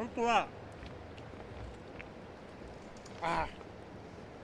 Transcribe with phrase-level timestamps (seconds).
[0.00, 0.46] 本当は
[3.20, 3.48] ああ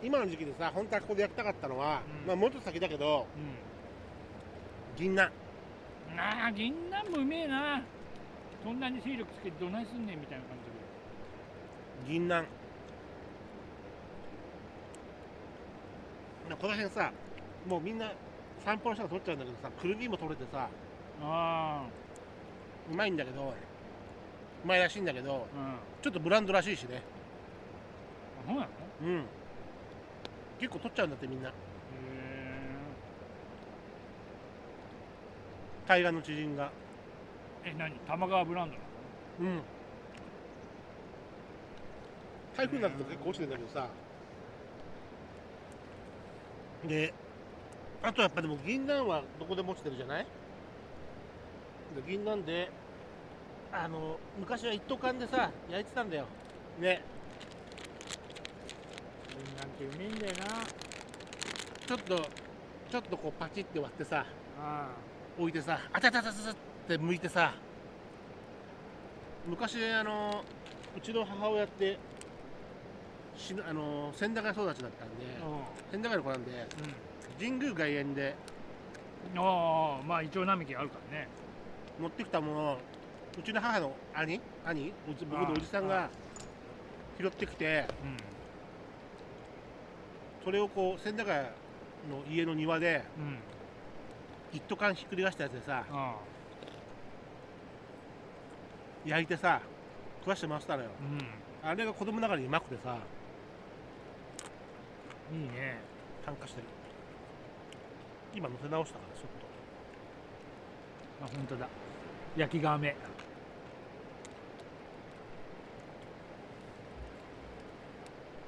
[0.02, 2.26] 今の時期でさ本当はここでやりたかったのは、うん。
[2.26, 5.32] まあもっと先だけどう銀杏。
[6.12, 7.82] んなあ銀杏もうめえな。
[8.62, 10.58] そんなに勢力つけてどないすんねんみたいな感
[12.06, 12.44] じ銀杏。
[16.60, 17.10] この辺さ
[17.66, 18.12] もうみんな
[18.62, 20.68] 散歩の人が取っちゃうんだけどさくるみも取れてさ
[21.22, 21.86] あ。
[22.92, 23.54] うまいんだけど
[24.66, 25.42] うまいらしいんだけどあうん。
[26.02, 27.00] ちょっとブランドらしいしね。
[28.44, 28.66] あそうなの？
[28.66, 28.68] へ
[29.02, 29.24] うん。
[30.58, 31.52] 結構取っちゃうんだってみんな。
[35.86, 36.72] 海岸の知人が。
[37.64, 37.94] ええ何？
[38.08, 38.72] 玉川ブラン
[39.38, 39.56] ドなの？
[39.56, 39.62] うん。
[42.56, 43.88] 台風になったと結構落ちてんだけどさ。
[46.88, 47.14] で
[48.02, 50.26] あとやっぱでも銀杏はどこでも落ちてるじゃない？
[51.94, 52.68] で銀杏で
[53.78, 56.24] あの昔は一斗缶でさ焼いてたんだよ。
[56.80, 57.02] ね。
[59.36, 60.64] 銀杏ってうめえんだよな。
[61.86, 62.16] ちょっと
[62.90, 64.24] ちょっとこうパチって割ってさ
[64.58, 64.88] あ
[65.38, 66.54] 置いてさあたたたたたっ
[66.88, 67.52] て剥いてさ
[69.46, 70.42] 昔あの
[70.96, 71.98] うちの母親って
[73.36, 76.66] しあの千駄ヶ谷育ちだったんであ千駄ヶ谷の子なんで
[77.38, 78.34] 神宮外苑で
[79.34, 81.28] うんああまあイチョウ並木あるからね。
[82.00, 82.78] 持ってきたものを
[83.38, 86.10] うちの母の兄兄僕のおじさんあが
[87.18, 88.16] 拾ってきてうん。
[90.44, 91.44] それをこう千駄ヶ谷
[92.10, 93.38] の家の庭でうん。
[94.52, 96.16] 一斗缶ひっくり返したやつでさあ
[99.04, 99.60] 焼いてさ
[100.20, 100.90] 食わしてましたのよ。
[101.62, 102.96] ああれが子供ながらにうまくてさ
[105.32, 105.78] うんいいね。
[106.24, 106.66] 炭化してる。
[108.34, 109.30] 今乗せ直したからちょっ
[111.24, 111.68] あ本当だ。
[112.36, 112.94] 焼きがめ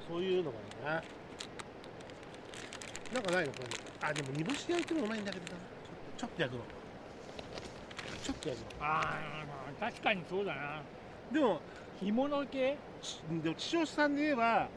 [0.09, 1.03] そういうのがいいな
[3.13, 3.51] なんかないの？
[3.53, 3.69] これ。
[4.09, 5.51] あでも煮干し焼いてもうまいんだけどな。
[6.17, 6.63] ちょっと焼くの。
[8.23, 9.19] ちょっと焼くあ
[9.79, 10.61] あ確かにそうだな。
[10.77, 10.83] の
[11.31, 11.61] でも
[12.01, 12.77] 干物系？
[13.01, 14.67] ちでも父親さんで言えば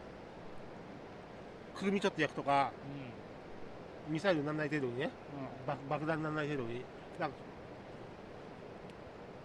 [1.75, 2.71] くるみちょっと焼くとか
[4.09, 5.07] うミサイルにならない程度にね。
[5.07, 5.11] ん。
[5.67, 6.83] 爆爆弾にならない程度に。
[7.19, 7.37] なんか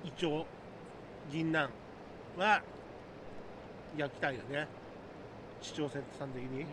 [0.03, 0.45] イチョウ
[1.31, 1.69] 銀杏
[2.37, 2.61] は
[3.97, 4.67] 焼きたいよね
[5.67, 6.61] 市長さん的に？
[6.61, 6.67] うん。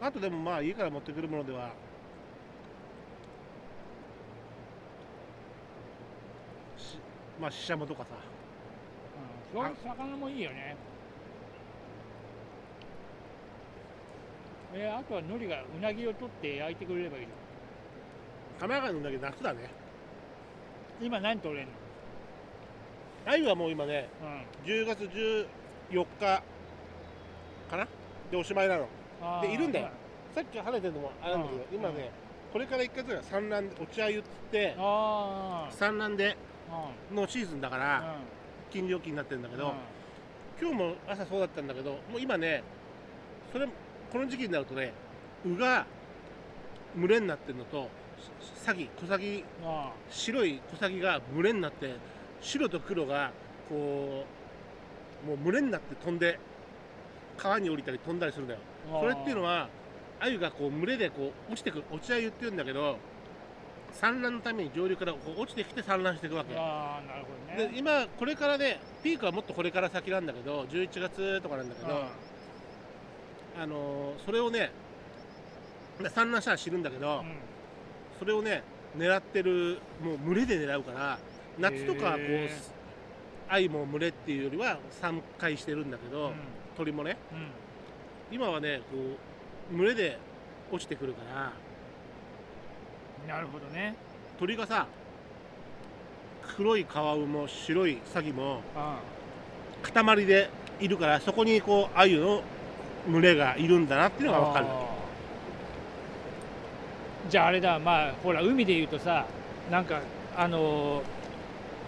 [0.00, 1.70] あとでもまあ家から持ってくるものでは
[6.78, 6.98] し
[7.40, 8.08] まあししゃもとかさ。
[9.54, 9.60] うん。
[9.60, 10.76] そういう魚もいいよね。
[14.74, 17.28] えーあとは海苔がうなぎを取って焼いてくれればいいの
[18.60, 19.70] 神奈川のうなぎ夏だね。
[21.00, 21.72] 今何取れんの？
[23.26, 24.08] 鮎はもう今ね
[24.64, 24.70] うん。
[24.70, 25.46] 10月14
[26.20, 26.42] 日
[27.68, 27.86] かな？
[28.30, 28.88] でおしまいなの。
[29.42, 29.88] でいるんだよ。
[30.34, 31.74] さっき晴れてるのもあるんだけどうん。
[31.74, 32.10] 今ね
[32.52, 36.36] これから1回ぐらい産卵で落ち鮎っつってあ産卵で
[36.70, 37.82] あのシーズンだかうん。
[37.82, 38.16] ら
[38.70, 39.72] 金料金になってるんだけど
[40.60, 42.62] 今日も朝そうだったんだけどもう今ね
[43.52, 43.66] それ
[44.12, 44.92] この時期になるとね
[45.44, 45.86] 鵜が
[46.96, 47.88] 群れになってるのと
[48.56, 51.96] サギ小サギあ白い小サギが群れになって
[52.40, 53.30] 白と黒が
[53.68, 54.24] こ
[55.24, 56.38] うもう群れになって飛んで
[57.38, 58.60] 川に降りたり飛んだりするんだよ。
[58.92, 59.68] あそれっていうのは
[60.20, 62.98] 鮎がこう群れでこう落ちてくる落ち鮎っていうんだけど
[63.92, 66.54] 産卵のために上流からこう落ちてきて産卵していくわけ。
[66.56, 67.70] ああなるほどね。
[67.72, 72.04] で今これからねピークはもっとこれから先なんだけど11月とかなんだけど
[73.60, 74.70] あのーそれをね
[76.02, 77.36] で産卵したら死ぬんだけど、うん。
[78.18, 78.62] それをね
[78.96, 81.18] 狙ってるもう群れで狙うから
[81.58, 82.50] 夏とかはこうへ
[83.48, 86.32] 鮎も群れっていうよりは3回してるんだけど、
[86.78, 87.16] 鳥もね。
[87.32, 87.38] うん。
[87.38, 87.44] うん
[88.30, 88.96] 今はねこ
[89.72, 90.18] う群れで
[90.70, 91.52] 落ちてくるから。
[93.34, 93.94] なるほどね。
[94.38, 94.86] 鳥がさ
[96.56, 98.98] 黒いカワウも白いサギもあ
[99.82, 102.42] 塊でいるからそこにこう鮎の
[103.10, 104.66] 群れがいるんだなっていうのが分かる。
[107.30, 107.78] じゃああれだ。
[107.78, 109.24] まあほら海でいうとさ
[109.70, 110.00] なんか
[110.36, 111.02] あのー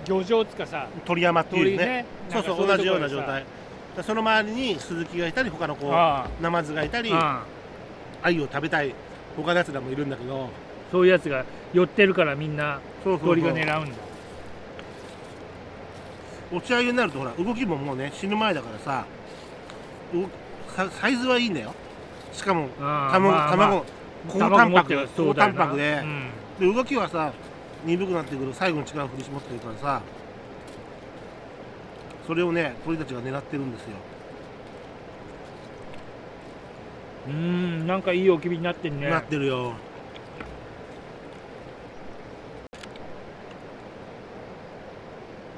[0.08, 1.76] 漁場つかさ鳥山っていうね。
[1.76, 2.06] 鳥ね。
[2.30, 3.42] そうそう同じような状態。
[3.42, 3.59] で
[4.02, 7.44] その周りにスズキがいたり他のこうあナマズがいたりあ
[8.22, 8.94] 鮎を食べたい
[9.36, 10.50] 他のやつらもいるんだけど
[10.90, 13.96] そういうやつが寄ってるからみんなそうそう鳥が狙うんだ。
[16.52, 19.04] 落ち上げになるとほら動きももうね死ぬ前だからさ
[20.12, 20.26] う
[20.74, 21.72] ササイズはいいんだよ。
[22.32, 23.84] しかも卵、まあまあ卵
[24.28, 26.30] 高タンパク高タンパクで,、うん。
[26.58, 27.32] で動きはさ
[27.84, 28.52] 鈍くなってくる。
[28.52, 30.02] 最後に力を振り絞ってるからさ
[32.26, 33.88] それをね鳥たちが狙ってるんですよ。
[37.28, 39.08] うーんなんかいいおき火になってんね。
[39.08, 39.74] なってるよ。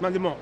[0.00, 0.36] まあでも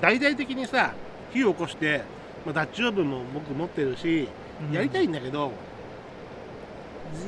[0.00, 0.94] 大々的にさ
[1.32, 2.02] 火を起こして、
[2.46, 4.28] まあ、ダッチオーブンも僕持ってるし
[4.68, 4.72] うん。
[4.72, 5.52] やりたいんだけど、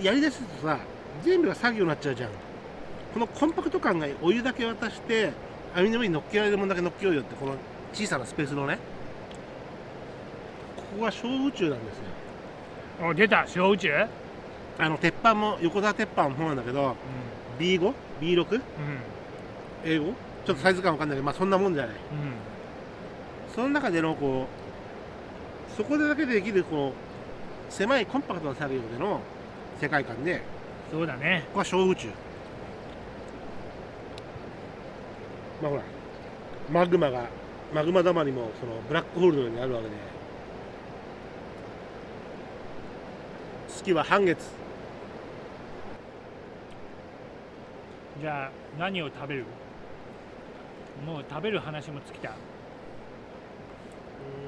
[0.02, 0.78] やりだすとさ
[1.24, 2.30] 全部が作業になっちゃうじゃん。
[3.12, 5.32] このコンパクト感がお湯だけ渡して
[5.74, 7.54] 網の上に乗っけられるものだけ乗っけようよってこの
[7.92, 8.78] 小さなスペースのね。
[10.76, 13.08] ここが小宇宙なんですよ。
[13.08, 13.46] お出た。
[13.46, 13.92] 小宇宙？
[14.78, 16.96] あの鉄板も横澤鉄板もそうなんだけど
[17.58, 17.92] B5?B6?
[18.20, 18.56] うん。
[18.56, 18.62] うん。
[19.84, 20.14] 英語？
[20.46, 21.96] ちょっとサイズ感わかんないけど、まあそんなもんじゃない。
[23.54, 24.46] その中でのこ
[25.72, 26.92] うそこでだけでできるこ
[27.68, 29.20] う狭いコンパクトな作業での
[29.80, 30.42] 世界観で
[30.90, 31.42] そうだね。
[31.48, 32.08] ここは小宇宙
[35.62, 35.82] まあほら
[36.70, 37.24] マグマが
[37.74, 39.94] マグマだまりもそのブラックホールのようにあるわけで
[43.68, 44.38] 月は半月。
[48.20, 49.44] じゃあ何を食べる？
[51.06, 52.30] もう食べる話も尽きた。
[52.30, 52.32] う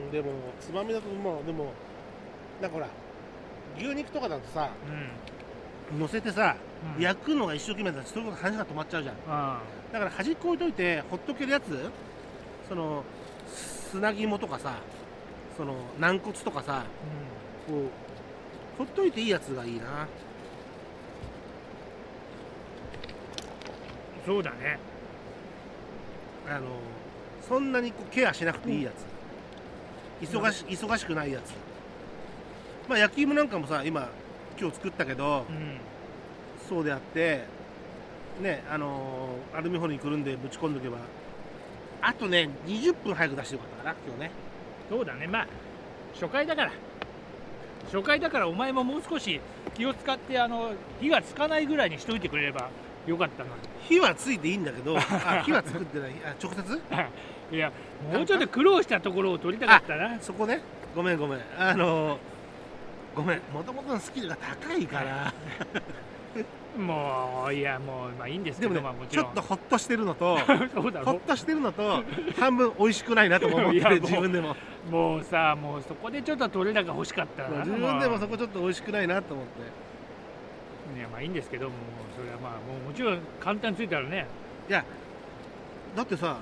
[0.08, 1.72] んでもつまみだともうでも
[2.60, 2.88] なんかほら
[3.78, 4.70] 牛肉とかだとさ
[5.92, 6.00] うん。
[6.00, 9.14] 乗せてさ、うん焼くのが一生懸命だとそういうこと話が止まっちゃうじゃん。
[9.28, 9.60] あ
[9.92, 11.90] だから端っこ置いといてほっとけるやつ
[12.68, 13.04] その
[13.46, 14.74] 砂肝とかさ
[15.56, 16.84] その軟骨とかさあ
[17.70, 19.82] こうほっといていいやつがいいな。
[19.82, 19.86] うん
[24.26, 24.78] そうだね。
[26.46, 26.66] あの
[27.48, 28.90] そんなにこうケアしなくていいや
[30.20, 31.54] つ、忙し忙しくないやつ。
[32.86, 34.10] まあ焼き芋なんかもさ今
[34.60, 35.78] 今日作ったけどうん
[36.70, 37.44] そうであって
[38.40, 40.96] ねあのーアルミホイルにくるんでぶち込んどけば。
[42.02, 44.30] あとね20分早く出してよかったかな今日ね。
[44.88, 45.26] そうだね。
[45.26, 45.46] まあ
[46.14, 46.72] 初回だから。
[47.92, 49.40] 初回だからお前ももう少し
[49.74, 50.70] 気を使ってあの
[51.00, 52.70] 火がつかないぐらいにしといてくれれば
[53.06, 53.50] よかったの
[53.88, 56.12] 火はついていいんだけど あ火は作ってない。
[56.24, 56.80] あ直接？
[57.50, 57.72] に いや
[58.12, 60.18] もうちょっと苦労したところを取りたかったな。
[60.20, 60.60] そこね。
[60.94, 61.40] ごめんごめん。
[61.58, 62.18] あのー
[63.16, 63.40] ごめん。
[63.52, 65.34] もともとのスキルが高いから
[66.78, 69.26] もういやもうまあいいんですけでもねどまあもちろん。
[69.26, 70.38] ちょっとホッとしてるのと
[70.72, 72.04] そうだろホッとしてるのと
[72.38, 74.56] 半分美味しくないなとも思ってるいやもう自分でも。
[74.90, 79.52] もうさもうそこでちょっと取れ高欲しかったな自分でもまそこちょっと美味しくないなと思って。
[80.94, 81.72] あいやまあいいんですけどもう
[82.16, 84.26] それはまあもうもちろん簡単についたらね、
[84.68, 86.36] だってさ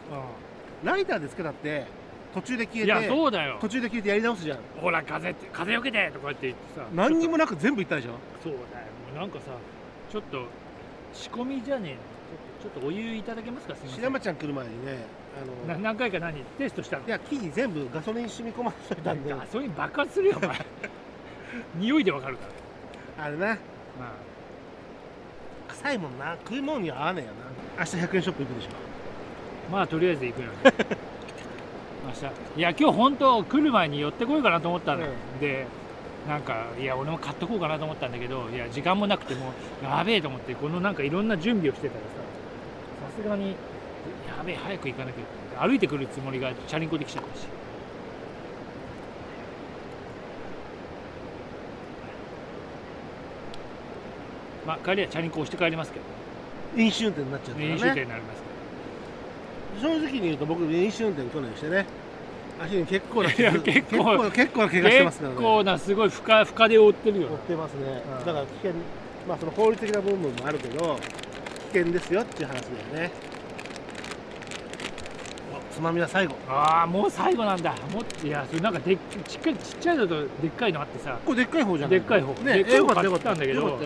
[0.82, 1.86] うライターでつけたって
[2.34, 3.58] 途中で消ん、いやえてそうだよ。
[3.60, 4.58] 途中で消えてやり直すじゃん。
[4.80, 6.86] ほら風って風よけてとかって言ってさ。
[6.94, 8.12] 何にももなく全部いったでしょ。
[8.42, 8.86] そうだよ。
[9.12, 9.44] もうなんかさ
[10.10, 10.46] ちょっと
[11.12, 11.98] 仕込みじゃねえの？
[12.70, 13.74] ちょっとお湯いただけますか？
[13.76, 14.02] すみません。
[14.02, 14.98] 白山ちゃん来る前にね
[15.40, 16.42] あのな何回か何？
[16.58, 17.06] テストしたの？
[17.06, 20.66] いや木に全部ガソリン染み込ませたんでガソリン爆発するよお前。
[21.76, 22.46] 匂いでわかるか
[23.18, 23.24] ら。
[23.24, 23.46] あれな。
[23.46, 24.12] まあ。
[25.72, 26.36] 臭いもんな。
[26.44, 27.84] 食い物には合わねえよな。
[27.84, 28.68] 明日100円ショップ行くでしょ。
[29.70, 30.48] まあとりあえず行くよ
[32.06, 32.26] 明日。
[32.56, 35.08] いや今日本当来る前に寄ってこようかなと思ったの、う
[35.40, 35.66] で
[36.28, 39.50] なんかいや俺も買っとこうかなと思ったんだけどいや時間もなくても
[39.82, 42.06] うやべえと思ってこのなんかいろんな準備をしてたらさ
[43.16, 43.56] さすがに
[44.28, 45.38] やべえ早く行かなきゃって。
[45.58, 47.46] 歩いてくるつもりがチャリンコで来ちゃったし。
[54.66, 56.04] まあ帰りはチャリンコ押して帰りますけど。
[56.76, 57.78] 飲酒運転になっちゃうからね。
[57.94, 58.42] 点になります
[59.80, 59.94] けど。
[59.94, 61.86] 正直に言うと僕飲酒運転去年してね
[62.60, 65.34] 足に結構な結構結構結構な怪我してますからね。
[65.36, 68.02] 結構なすごい深深手を負ってるよ乗ってますね。
[68.18, 68.24] うん。
[68.26, 68.72] だから危険。
[69.28, 70.98] まあその法律的な部分もあるけど
[71.72, 73.10] 危険ですよっていう話だよね。
[75.70, 76.34] おつまみは最後。
[76.48, 77.74] ああもう最後なんだ。
[77.92, 81.18] もっいやそれなんかでっちっかいちっちゃいのとでっかいのあってさ。
[81.24, 82.32] これでっかい方じゃないでっかい方。
[82.42, 83.78] ねでっかい方買ったんだけど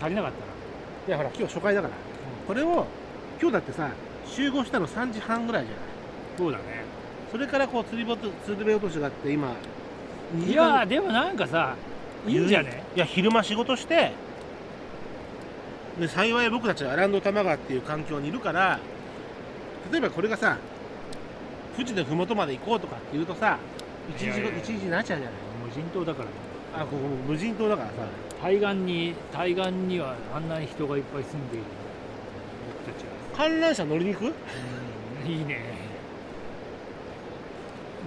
[0.00, 1.94] 足りなかったいやほら今日初回だから、
[2.46, 2.86] これを
[3.40, 3.90] 今日だってさ
[4.26, 5.84] 集合したの3時半ぐらいじゃない？
[6.38, 6.83] そうだね
[7.34, 9.56] それからこう釣りボト釣り部落としがあって今。
[10.36, 11.74] 2いやーでもなんかさ
[12.28, 12.84] いいんじゃね？
[12.94, 14.12] いや昼間仕事して。
[15.98, 18.78] で幸い僕たちはアランド玉川っていう環境にいるから
[19.90, 20.58] 例えばこれがさ
[21.76, 23.58] 富士の麓まで行こうとかっていうとさ
[24.16, 24.58] 1時いやいやいや。
[24.58, 25.34] 一日になっちゃうじゃない。
[25.66, 26.30] 無人島だからね。
[26.76, 26.96] あここ
[27.28, 27.94] 無人島だからさ。
[28.40, 31.64] 対岸に対岸にはあんなに人がいっぱい住んでいる
[32.84, 33.10] 僕たちは。
[33.36, 34.26] 観覧車乗りに行く？
[34.26, 34.28] う
[35.28, 35.73] んいいね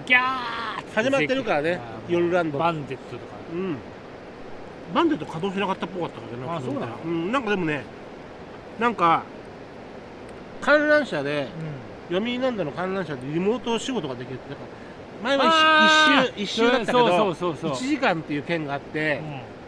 [0.08, 2.58] ギャー始まってるからね夜ランド。
[2.58, 3.24] バンデットとか。
[3.52, 3.76] うん。
[4.94, 6.96] バンデット稼働しなかったっぽかったからねあそうなの？
[7.04, 7.82] うんなんかでもね
[8.80, 9.22] なんか
[10.62, 11.48] 観覧車で
[12.08, 14.62] 読売ランドの観覧車でリモート仕事ができるってだか
[15.22, 17.86] ら前は一一周一周だったけどそうそうそう1そう。
[17.86, 19.20] 時間っていう券があって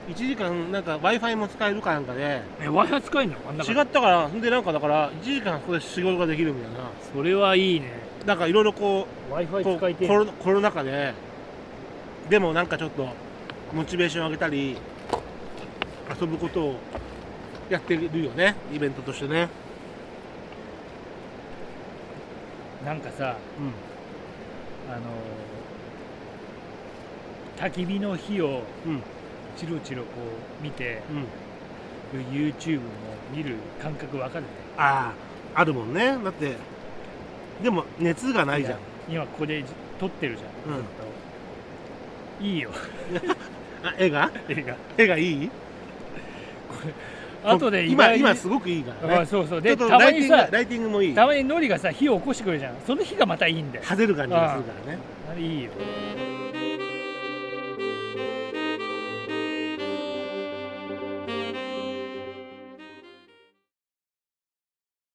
[0.08, 0.14] うん。
[0.14, 3.36] 1時間なんか w i f i も使えるかなんかでえ w i f i 使えんの？
[3.46, 6.78] あんな違ったからんでなんかだから1時間そこで仕事ができるみたいな。
[7.14, 11.14] それはいいねなんかいろいろこ w i f う i こ使いうてコロコロナ禍で
[12.28, 13.08] でもなんかちょっと
[13.72, 14.76] モチベーション上げたり
[16.20, 16.76] 遊ぶことを
[17.70, 19.48] やってるよねイベントとしてね。
[22.84, 23.72] なんかさうん。
[24.92, 25.02] あの
[27.58, 29.02] 焚き火の火をうん。
[29.56, 30.08] チロチロこ
[30.60, 32.22] う見てうん。
[32.32, 32.82] YouTube も
[33.34, 34.48] 見る感覚わかるね。
[34.76, 35.12] あ
[35.54, 36.18] ああるもんね。
[36.24, 36.56] だって
[37.62, 38.78] でも熱がないじゃん。
[39.08, 39.64] 今ここで
[39.98, 40.78] 撮ってるじゃん、
[42.42, 42.46] うん。
[42.46, 42.70] いいよ。
[43.82, 44.30] あ絵が？
[44.48, 45.50] 映画絵がいい？
[47.42, 49.14] あとで意今今すごくいいからね。
[49.22, 49.62] あそうそう。
[49.62, 51.14] でたまにさライティングもいい。
[51.14, 52.74] たまにノリがさ火を起こしてくるじゃん。
[52.86, 53.84] その火がまたいいんだよ。
[53.86, 54.98] はぜる感じがするからね。
[55.30, 55.70] あれいいよ